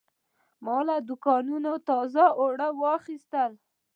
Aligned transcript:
ما 0.63 0.77
له 0.87 0.95
دوکانه 1.09 1.73
تازه 1.89 2.25
اوړه 2.39 2.67
واخیستل. 2.81 3.51